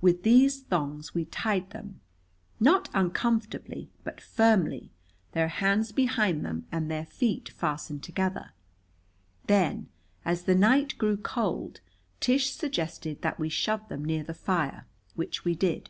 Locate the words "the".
10.42-10.56, 14.24-14.34